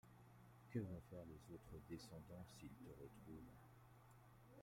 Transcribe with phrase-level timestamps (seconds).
[0.71, 3.55] Que vont faire les autres Descendants s’ils te retrouvent?